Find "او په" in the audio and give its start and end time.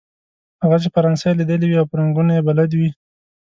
1.81-1.95